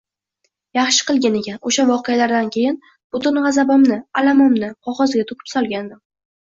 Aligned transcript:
Yaxshi 0.77 1.03
qilgan 1.09 1.37
ekan, 1.41 1.59
oʻsha 1.71 1.85
voqealardan 1.91 2.51
keyin 2.57 2.81
butun 3.17 3.41
gʻazabimni, 3.45 4.01
alamimni 4.25 4.75
qogʻozga 4.91 5.29
toʻkib 5.33 5.55
solgandim. 5.57 6.07